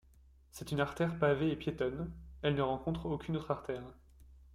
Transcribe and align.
C'est 0.49 0.71
une 0.71 0.79
artère 0.79 1.19
pavée 1.19 1.51
et 1.51 1.55
piétonne, 1.55 2.09
elle 2.41 2.55
ne 2.55 2.63
rencontre 2.63 3.05
aucune 3.05 3.37
autre 3.37 3.51
artère. 3.51 3.83